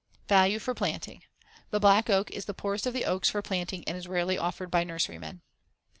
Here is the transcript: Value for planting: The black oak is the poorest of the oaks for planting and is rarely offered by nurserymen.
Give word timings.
Value 0.27 0.57
for 0.57 0.73
planting: 0.73 1.21
The 1.69 1.79
black 1.79 2.09
oak 2.09 2.31
is 2.31 2.45
the 2.45 2.55
poorest 2.55 2.87
of 2.87 2.93
the 2.95 3.05
oaks 3.05 3.29
for 3.29 3.43
planting 3.43 3.83
and 3.87 3.95
is 3.95 4.07
rarely 4.07 4.35
offered 4.35 4.71
by 4.71 4.83
nurserymen. 4.83 5.41